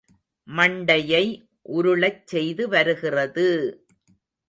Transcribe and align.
மண்டையை 0.47 1.25
உருளச் 1.69 2.25
செய்து 2.25 2.67
வருகிறது! 2.67 3.47